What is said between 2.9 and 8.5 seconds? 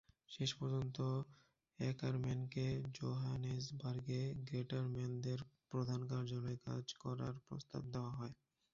জোহানেসবার্গে গ্রেটারম্যানদের প্রধান কার্যালয়ে কাজ করার প্রস্তাব দেওয়া হয়।